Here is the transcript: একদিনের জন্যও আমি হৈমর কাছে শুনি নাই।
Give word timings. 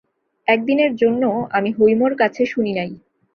একদিনের 0.47 0.91
জন্যও 0.95 1.37
আমি 1.51 1.69
হৈমর 1.71 2.11
কাছে 2.15 2.41
শুনি 2.45 2.71
নাই। 2.73 2.91